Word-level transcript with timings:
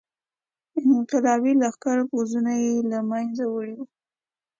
انقلابي 0.95 1.53
لښکرو 1.61 2.03
پوځونه 2.11 2.51
له 2.91 2.99
منځه 3.09 3.43
وړي 3.53 3.73
وو. 3.77 3.85